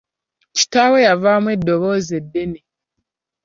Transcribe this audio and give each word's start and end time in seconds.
Kitaawe 0.55 0.99
yavaamu 1.07 1.47
eddoboozi 1.55 2.11
eddene. 2.19 2.59